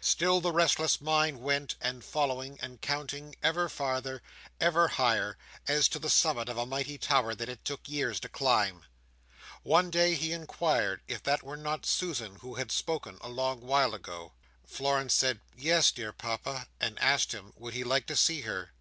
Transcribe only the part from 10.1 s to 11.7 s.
he inquired if that were